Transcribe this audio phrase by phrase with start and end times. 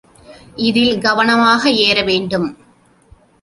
[0.55, 2.49] இதில் கவனமாக ஏறவேண்டும்.